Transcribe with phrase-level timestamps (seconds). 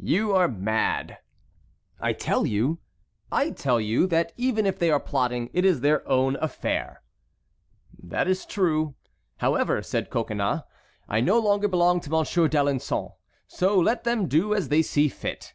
[0.00, 1.18] "You are mad."
[2.00, 2.80] "I tell you"—
[3.30, 7.00] "I tell you that even if they are plotting it is their own affair."
[7.96, 8.96] "That is true.
[9.36, 10.62] However," said Coconnas,
[11.08, 13.12] "I no longer belong to Monsieur d'Alençon.
[13.46, 15.54] So let them do as they see fit."